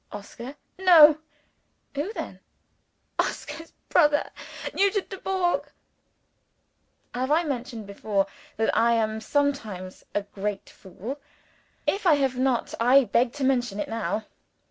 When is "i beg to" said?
12.79-13.43